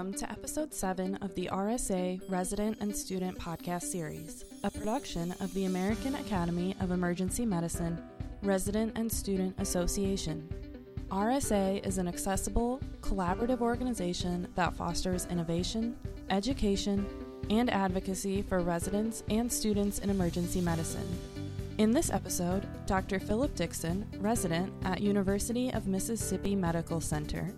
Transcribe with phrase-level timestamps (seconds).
[0.00, 5.52] Welcome to episode 7 of the RSA Resident and Student Podcast Series, a production of
[5.52, 8.02] the American Academy of Emergency Medicine
[8.40, 10.48] Resident and Student Association.
[11.10, 15.94] RSA is an accessible, collaborative organization that fosters innovation,
[16.30, 17.06] education,
[17.50, 21.06] and advocacy for residents and students in emergency medicine.
[21.76, 23.20] In this episode, Dr.
[23.20, 27.52] Philip Dixon, resident at University of Mississippi Medical Center,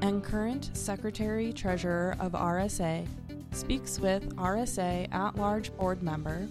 [0.00, 3.06] and current Secretary Treasurer of RSA,
[3.52, 6.46] speaks with RSA at large board member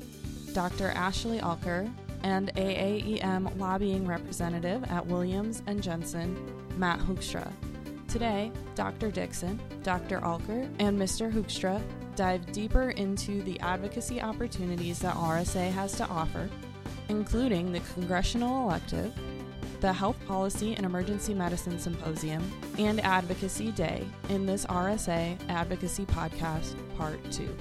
[0.53, 0.89] Dr.
[0.89, 1.91] Ashley Alker
[2.23, 6.35] and AAEM lobbying representative at Williams and Jensen,
[6.77, 7.51] Matt Hoekstra.
[8.07, 9.11] Today, Dr.
[9.11, 10.19] Dixon, Dr.
[10.21, 11.31] Alker, and Mr.
[11.31, 11.81] Hoekstra
[12.15, 16.49] dive deeper into the advocacy opportunities that RSA has to offer,
[17.09, 19.13] including the congressional elective,
[19.79, 22.43] the Health Policy and Emergency Medicine Symposium,
[22.79, 27.55] and Advocacy Day in this RSA Advocacy Podcast Part 2.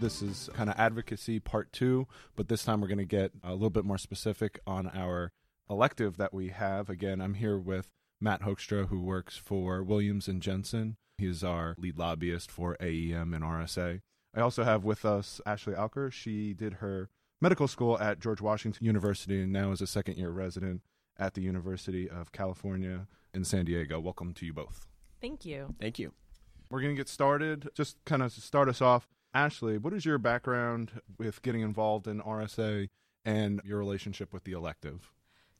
[0.00, 3.52] This is kind of advocacy part two, but this time we're going to get a
[3.52, 5.30] little bit more specific on our
[5.68, 6.88] elective that we have.
[6.88, 10.96] Again, I'm here with Matt Hoekstra, who works for Williams and Jensen.
[11.18, 14.00] He's our lead lobbyist for AAEM and RSA.
[14.34, 16.10] I also have with us Ashley Alker.
[16.10, 20.30] She did her medical school at George Washington University and now is a second year
[20.30, 20.82] resident
[21.18, 23.98] at the University of California in San Diego.
[23.98, 24.86] Welcome to you both.
[25.20, 25.74] Thank you.
[25.80, 26.12] Thank you.
[26.70, 27.68] We're going to get started.
[27.74, 29.08] Just kind of start us off.
[29.32, 32.88] Ashley, what is your background with getting involved in RSA
[33.24, 35.12] and your relationship with the elective?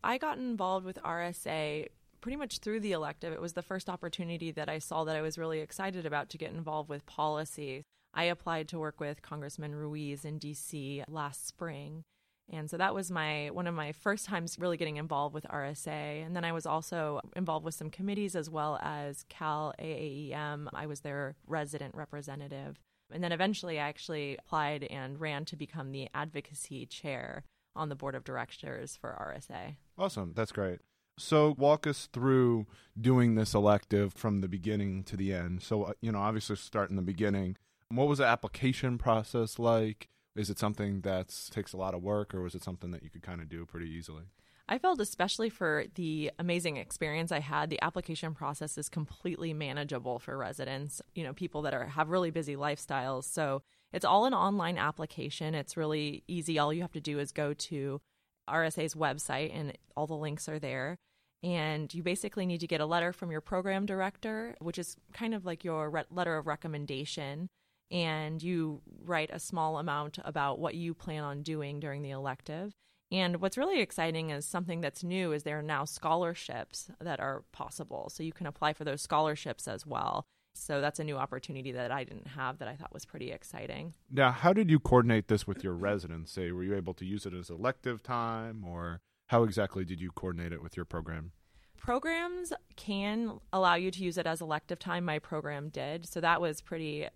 [0.02, 1.88] I got involved with RSA
[2.20, 3.32] pretty much through the elective.
[3.32, 6.38] It was the first opportunity that I saw that I was really excited about to
[6.38, 7.84] get involved with policy.
[8.14, 12.04] I applied to work with Congressman Ruiz in DC last spring.
[12.52, 16.26] And so that was my one of my first times really getting involved with RSA.
[16.26, 20.68] And then I was also involved with some committees as well as Cal AAEM.
[20.74, 22.80] I was their resident representative.
[23.12, 27.44] And then eventually I actually applied and ran to become the advocacy chair
[27.76, 29.76] on the board of directors for RSA.
[29.96, 30.32] Awesome.
[30.34, 30.80] That's great.
[31.18, 32.66] So, walk us through
[32.98, 35.62] doing this elective from the beginning to the end.
[35.62, 37.56] So, uh, you know, obviously, start in the beginning.
[37.90, 40.08] What was the application process like?
[40.36, 43.10] Is it something that takes a lot of work, or was it something that you
[43.10, 44.24] could kind of do pretty easily?
[44.68, 50.20] I felt especially for the amazing experience I had, the application process is completely manageable
[50.20, 53.24] for residents, you know, people that are have really busy lifestyles.
[53.24, 53.62] So
[53.92, 55.56] it's all an online application.
[55.56, 56.60] It's really easy.
[56.60, 58.00] All you have to do is go to
[58.48, 60.98] RSA's website and all the links are there.
[61.42, 65.34] And you basically need to get a letter from your program director, which is kind
[65.34, 67.48] of like your re- letter of recommendation.
[67.90, 72.72] And you write a small amount about what you plan on doing during the elective.
[73.12, 77.42] And what's really exciting is something that's new is there are now scholarships that are
[77.50, 78.08] possible.
[78.08, 80.24] So you can apply for those scholarships as well.
[80.54, 83.94] So that's a new opportunity that I didn't have that I thought was pretty exciting.
[84.10, 86.32] Now, how did you coordinate this with your residents?
[86.32, 90.10] Say, were you able to use it as elective time, or how exactly did you
[90.10, 91.32] coordinate it with your program?
[91.76, 95.04] Programs can allow you to use it as elective time.
[95.04, 96.06] My program did.
[96.06, 97.08] So that was pretty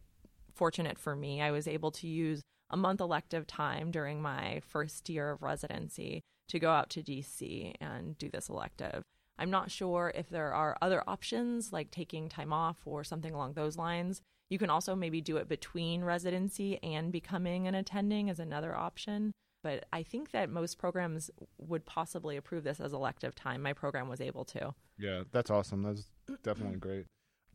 [0.54, 1.42] fortunate for me.
[1.42, 6.22] I was able to use a month elective time during my first year of residency
[6.48, 9.03] to go out to DC and do this elective.
[9.38, 13.54] I'm not sure if there are other options like taking time off or something along
[13.54, 14.20] those lines.
[14.50, 19.32] You can also maybe do it between residency and becoming an attending as another option.
[19.62, 23.62] But I think that most programs would possibly approve this as elective time.
[23.62, 24.75] My program was able to.
[24.98, 25.82] Yeah, that's awesome.
[25.82, 26.04] That's
[26.42, 27.06] definitely great.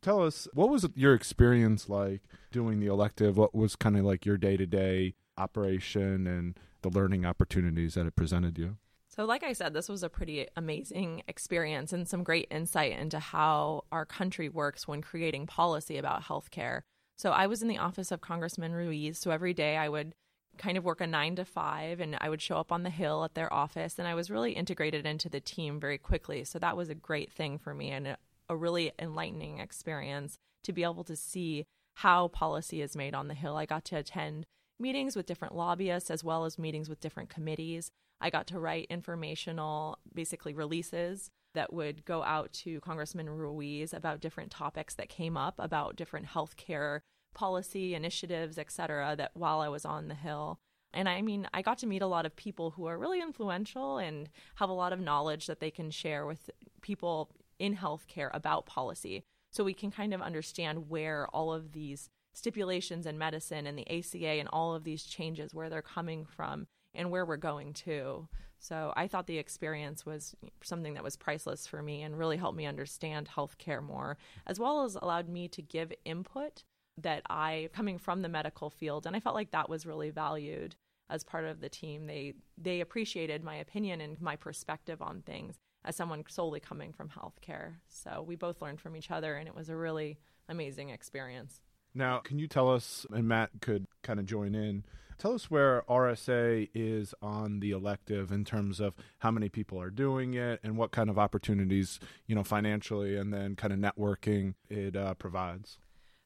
[0.01, 2.21] Tell us, what was your experience like
[2.51, 3.37] doing the elective?
[3.37, 8.05] What was kind of like your day to day operation and the learning opportunities that
[8.05, 8.77] it presented you?
[9.07, 13.19] So, like I said, this was a pretty amazing experience and some great insight into
[13.19, 16.81] how our country works when creating policy about healthcare.
[17.17, 19.17] So, I was in the office of Congressman Ruiz.
[19.17, 20.15] So, every day I would
[20.57, 23.23] kind of work a nine to five and I would show up on the Hill
[23.25, 23.97] at their office.
[23.97, 26.45] And I was really integrated into the team very quickly.
[26.45, 28.15] So, that was a great thing for me and
[28.49, 31.65] a, really enlightening experience to be able to see
[31.95, 33.55] how policy is made on the Hill.
[33.57, 34.45] I got to attend
[34.79, 37.91] meetings with different lobbyists as well as meetings with different committees.
[38.21, 44.21] I got to write informational, basically releases that would go out to Congressman Ruiz about
[44.21, 46.99] different topics that came up about different healthcare
[47.33, 50.59] policy initiatives, et cetera, that while I was on the Hill.
[50.93, 53.97] And I mean, I got to meet a lot of people who are really influential
[53.97, 56.49] and have a lot of knowledge that they can share with
[56.81, 57.29] people
[57.59, 59.23] in healthcare about policy.
[59.51, 63.99] So we can kind of understand where all of these stipulations in medicine and the
[63.99, 68.27] ACA and all of these changes, where they're coming from and where we're going to.
[68.59, 72.57] So I thought the experience was something that was priceless for me and really helped
[72.57, 76.63] me understand healthcare more, as well as allowed me to give input
[76.97, 80.75] that I coming from the medical field and I felt like that was really valued
[81.09, 82.07] as part of the team.
[82.07, 87.09] They they appreciated my opinion and my perspective on things as someone solely coming from
[87.09, 87.75] healthcare.
[87.87, 91.61] So we both learned from each other and it was a really amazing experience.
[91.93, 94.83] Now, can you tell us, and Matt could kind of join in,
[95.17, 99.89] tell us where RSA is on the elective in terms of how many people are
[99.89, 104.53] doing it and what kind of opportunities, you know, financially and then kind of networking
[104.69, 105.79] it uh, provides.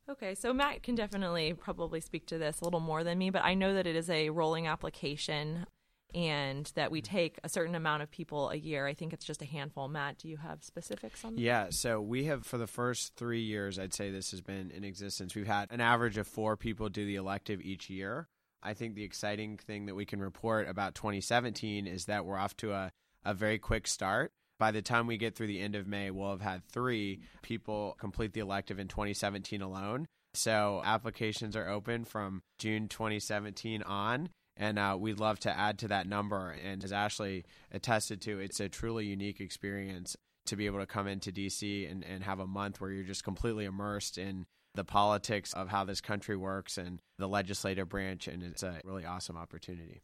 [0.10, 3.44] Okay, so Matt can definitely probably speak to this a little more than me, but
[3.44, 5.66] I know that it is a rolling application
[6.14, 7.16] and that we mm-hmm.
[7.16, 8.86] take a certain amount of people a year.
[8.86, 9.88] I think it's just a handful.
[9.88, 11.42] Matt, do you have specifics on that?
[11.42, 14.84] Yeah, so we have for the first three years, I'd say this has been in
[14.84, 15.36] existence.
[15.36, 18.28] We've had an average of four people do the elective each year.
[18.62, 22.56] I think the exciting thing that we can report about 2017 is that we're off
[22.58, 22.92] to a,
[23.26, 24.32] a very quick start.
[24.58, 27.98] By the time we get through the end of May, we'll have had three people
[28.00, 30.08] complete the elective in 2017 alone.
[30.34, 35.88] So applications are open from June 2017 on and uh, we'd love to add to
[35.90, 36.56] that number.
[36.64, 40.16] And as Ashley attested to, it's a truly unique experience
[40.46, 43.24] to be able to come into DC and, and have a month where you're just
[43.24, 44.46] completely immersed in
[44.76, 48.28] the politics of how this country works and the legislative branch.
[48.28, 50.02] And it's a really awesome opportunity.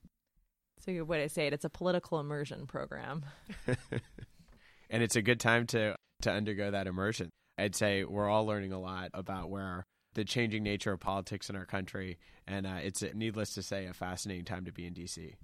[0.80, 3.26] So, what I say it, it's a political immersion program.
[4.90, 7.30] and it's a good time to, to undergo that immersion.
[7.58, 11.56] I'd say we're all learning a lot about where the changing nature of politics in
[11.56, 12.18] our country.
[12.48, 15.36] And uh, it's, needless to say, a fascinating time to be in D.C.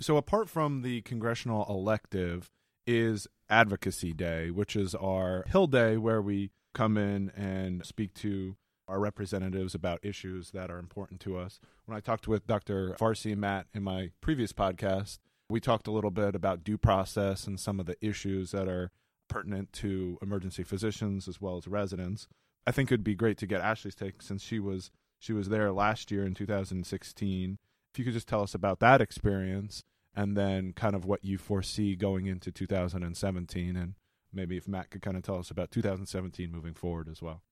[0.00, 2.50] So, apart from the congressional elective,
[2.86, 8.56] is Advocacy Day, which is our Hill Day where we come in and speak to
[8.86, 11.60] our representatives about issues that are important to us.
[11.86, 12.96] When I talked with Dr.
[12.98, 15.18] Farsi and Matt in my previous podcast,
[15.48, 18.90] we talked a little bit about due process and some of the issues that are
[19.28, 22.28] pertinent to emergency physicians as well as residents.
[22.66, 25.72] I think it'd be great to get Ashley's take since she was she was there
[25.72, 27.58] last year in 2016.
[27.92, 29.82] If you could just tell us about that experience
[30.14, 33.94] and then kind of what you foresee going into 2017 and
[34.32, 37.42] maybe if Matt could kind of tell us about 2017 moving forward as well.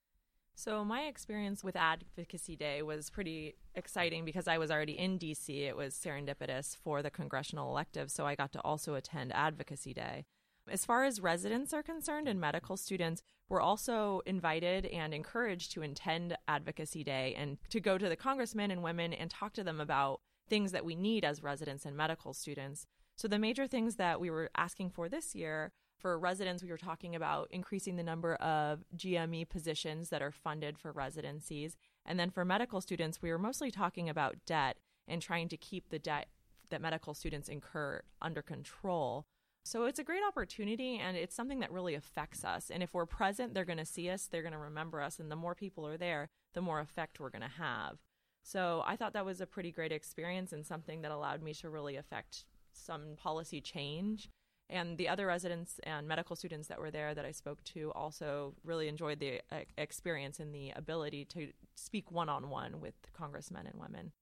[0.55, 5.49] So my experience with Advocacy Day was pretty exciting because I was already in DC.
[5.49, 10.27] It was serendipitous for the congressional elective, so I got to also attend Advocacy Day.
[10.69, 15.83] As far as residents are concerned and medical students, we're also invited and encouraged to
[15.83, 19.81] attend Advocacy Day and to go to the congressmen and women and talk to them
[19.81, 22.87] about things that we need as residents and medical students.
[23.17, 26.79] So, the major things that we were asking for this year for residents, we were
[26.79, 31.77] talking about increasing the number of GME positions that are funded for residencies.
[32.05, 35.89] And then for medical students, we were mostly talking about debt and trying to keep
[35.89, 36.29] the debt
[36.71, 39.27] that medical students incur under control.
[39.65, 42.71] So it's a great opportunity and it's something that really affects us.
[42.71, 45.19] And if we're present, they're going to see us, they're going to remember us.
[45.19, 47.99] And the more people are there, the more effect we're going to have.
[48.43, 51.71] So I thought that was a pretty great experience and something that allowed me to
[51.71, 54.29] really affect some policy change.
[54.69, 58.55] And the other residents and medical students that were there that I spoke to also
[58.65, 63.67] really enjoyed the uh, experience and the ability to speak one on one with congressmen
[63.67, 64.13] and women.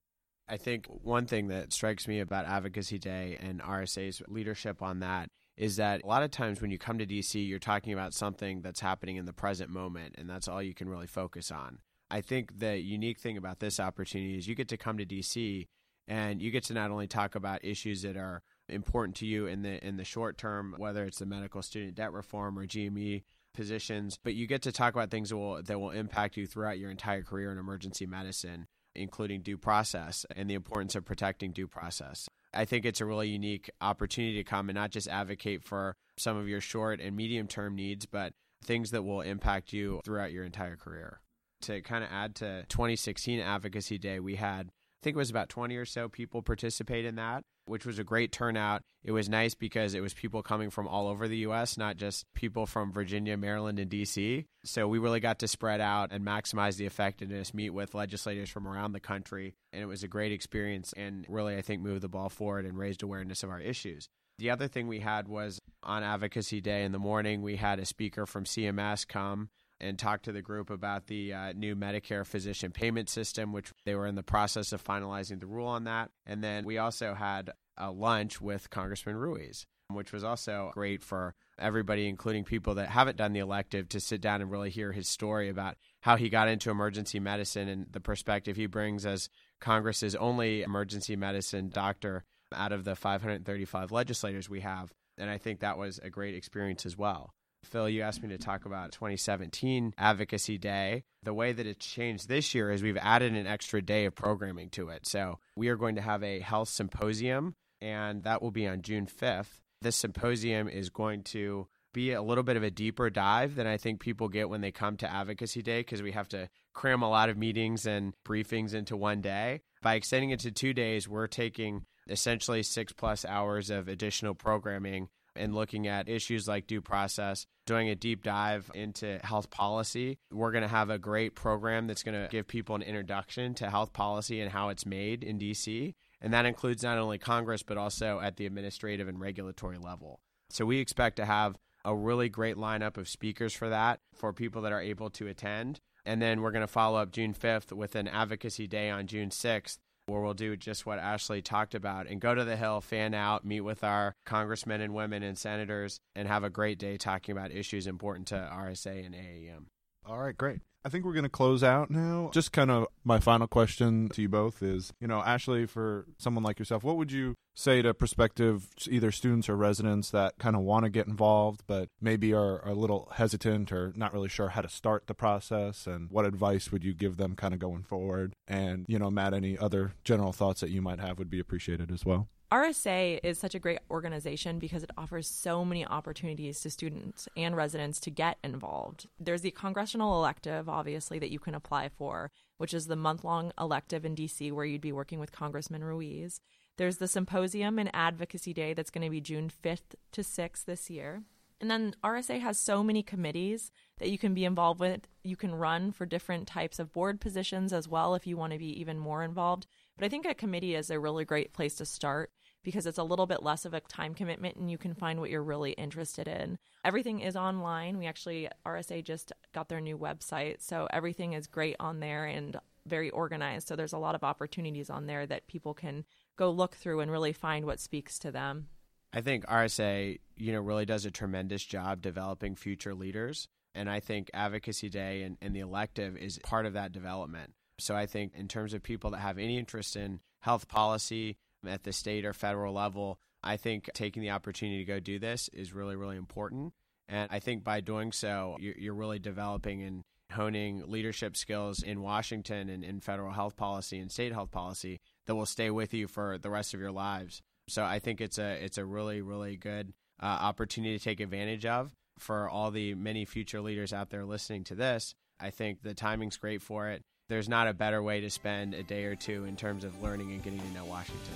[0.48, 5.30] I think one thing that strikes me about Advocacy Day and RSA's leadership on that
[5.60, 8.62] is that a lot of times when you come to DC, you're talking about something
[8.62, 11.80] that's happening in the present moment, and that's all you can really focus on.
[12.10, 15.68] I think the unique thing about this opportunity is you get to come to DC
[16.08, 18.40] and you get to not only talk about issues that are
[18.70, 22.14] important to you in the in the short term, whether it's the medical student debt
[22.14, 25.90] reform or GME positions, but you get to talk about things that will that will
[25.90, 28.66] impact you throughout your entire career in emergency medicine
[29.00, 32.28] including due process and the importance of protecting due process.
[32.52, 36.36] I think it's a really unique opportunity to come and not just advocate for some
[36.36, 38.32] of your short and medium term needs, but
[38.64, 41.20] things that will impact you throughout your entire career.
[41.62, 45.48] To kind of add to 2016 Advocacy Day, we had, I think it was about
[45.48, 48.82] 20 or so people participate in that which was a great turnout.
[49.04, 52.26] It was nice because it was people coming from all over the U.S., not just
[52.34, 54.46] people from Virginia, Maryland, and D.C.
[54.64, 58.66] So we really got to spread out and maximize the effectiveness, meet with legislators from
[58.66, 59.54] around the country.
[59.72, 62.76] And it was a great experience and really, I think, moved the ball forward and
[62.76, 64.08] raised awareness of our issues.
[64.38, 67.86] The other thing we had was on Advocacy Day in the morning, we had a
[67.86, 69.50] speaker from CMS come
[69.80, 73.94] and talk to the group about the uh, new Medicare physician payment system, which they
[73.94, 76.10] were in the process of finalizing the rule on that.
[76.26, 81.34] And then we also had a lunch with Congressman Ruiz, which was also great for
[81.58, 85.08] everybody, including people that haven't done the elective, to sit down and really hear his
[85.08, 89.28] story about how he got into emergency medicine and the perspective he brings as
[89.60, 94.92] Congress's only emergency medicine doctor out of the 535 legislators we have.
[95.18, 97.34] And I think that was a great experience as well.
[97.64, 101.04] Phil, you asked me to talk about 2017 Advocacy Day.
[101.22, 104.70] The way that it's changed this year is we've added an extra day of programming
[104.70, 105.06] to it.
[105.06, 109.06] So we are going to have a health symposium, and that will be on June
[109.06, 109.60] 5th.
[109.82, 113.76] This symposium is going to be a little bit of a deeper dive than I
[113.76, 117.10] think people get when they come to Advocacy Day because we have to cram a
[117.10, 119.60] lot of meetings and briefings into one day.
[119.82, 125.08] By extending it to two days, we're taking essentially six plus hours of additional programming
[125.36, 130.18] and looking at issues like due process, doing a deep dive into health policy.
[130.30, 133.70] We're going to have a great program that's going to give people an introduction to
[133.70, 135.94] health policy and how it's made in DC.
[136.20, 140.20] And that includes not only Congress, but also at the administrative and regulatory level.
[140.50, 144.62] So we expect to have a really great lineup of speakers for that for people
[144.62, 145.80] that are able to attend.
[146.04, 149.30] And then we're going to follow up June 5th with an advocacy day on June
[149.30, 149.78] 6th
[150.10, 153.44] where we'll do just what Ashley talked about and go to the Hill, fan out,
[153.44, 157.52] meet with our congressmen and women and senators, and have a great day talking about
[157.52, 159.66] issues important to RSA and AAEM.
[160.04, 160.60] All right, great.
[160.84, 162.30] I think we're going to close out now.
[162.32, 166.42] Just kind of my final question to you both is, you know, Ashley, for someone
[166.42, 170.62] like yourself, what would you say to prospective either students or residents that kind of
[170.62, 174.48] want to get involved but maybe are, are, a little hesitant or not really sure
[174.50, 175.86] how to start the process?
[175.86, 178.32] And what advice would you give them kind of going forward?
[178.48, 181.90] And, you know, Matt, any other general thoughts that you might have would be appreciated
[181.90, 182.28] as well.
[182.52, 187.54] RSA is such a great organization because it offers so many opportunities to students and
[187.54, 189.06] residents to get involved.
[189.20, 193.52] There's the congressional elective, obviously, that you can apply for, which is the month long
[193.56, 196.40] elective in DC where you'd be working with Congressman Ruiz.
[196.76, 200.90] There's the symposium and advocacy day that's going to be June 5th to 6th this
[200.90, 201.22] year.
[201.60, 205.06] And then RSA has so many committees that you can be involved with.
[205.22, 208.58] You can run for different types of board positions as well if you want to
[208.58, 209.66] be even more involved.
[209.96, 212.30] But I think a committee is a really great place to start
[212.62, 215.30] because it's a little bit less of a time commitment and you can find what
[215.30, 216.58] you're really interested in.
[216.84, 217.98] Everything is online.
[217.98, 220.60] We actually, RSA just got their new website.
[220.60, 223.68] So everything is great on there and very organized.
[223.68, 226.04] So there's a lot of opportunities on there that people can
[226.36, 228.68] go look through and really find what speaks to them.
[229.12, 233.48] I think RSA, you know, really does a tremendous job developing future leaders.
[233.74, 237.52] And I think Advocacy Day and, and the elective is part of that development.
[237.78, 241.36] So I think in terms of people that have any interest in health policy,
[241.66, 245.48] at the state or federal level, I think taking the opportunity to go do this
[245.52, 246.74] is really, really important.
[247.08, 250.02] And I think by doing so, you're really developing and
[250.32, 255.34] honing leadership skills in Washington and in federal health policy and state health policy that
[255.34, 257.42] will stay with you for the rest of your lives.
[257.68, 261.66] So I think it's a it's a really really good uh, opportunity to take advantage
[261.66, 265.14] of for all the many future leaders out there listening to this.
[265.40, 268.82] I think the timing's great for it there's not a better way to spend a
[268.82, 271.32] day or two in terms of learning and getting to know Washington.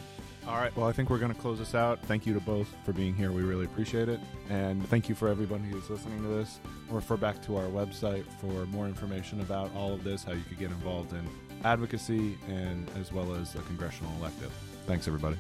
[0.47, 0.77] All right.
[0.77, 2.03] Well, I think we're going to close this out.
[2.03, 3.31] Thank you to both for being here.
[3.31, 4.21] We really appreciate it.
[4.51, 6.59] And thank you for everybody who's listening to this.
[6.91, 10.59] Refer back to our website for more information about all of this, how you could
[10.59, 11.27] get involved in
[11.65, 14.53] advocacy, and as well as a congressional elective.
[14.87, 15.37] Thanks, everybody.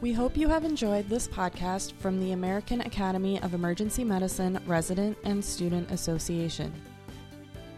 [0.00, 5.18] We hope you have enjoyed this podcast from the American Academy of Emergency Medicine Resident
[5.22, 6.72] and Student Association.